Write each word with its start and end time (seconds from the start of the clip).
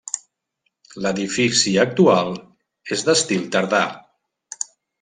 L'edifici 1.05 1.73
actual 1.83 2.33
és 2.97 3.05
d'estil 3.11 3.45
tardà. 3.57 3.83